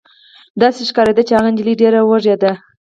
داسې 0.61 0.81
ښکارېده 0.89 1.23
چې 1.27 1.33
هغه 1.37 1.49
نجلۍ 1.53 1.73
ډېره 1.81 1.99
وږې 2.09 2.35
وه 2.41 2.51